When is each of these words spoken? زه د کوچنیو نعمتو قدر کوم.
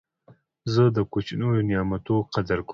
زه 0.73 0.83
د 0.95 0.97
کوچنیو 1.11 1.65
نعمتو 1.69 2.15
قدر 2.33 2.57
کوم. 2.65 2.69